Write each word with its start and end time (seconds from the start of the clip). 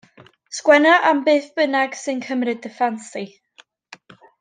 Sgwenna 0.59 0.93
am 1.09 1.21
beth 1.27 1.51
bynnag 1.61 1.95
sy'n 2.01 2.25
cymryd 2.31 2.67
dy 2.67 2.75
ffansi. 2.81 3.25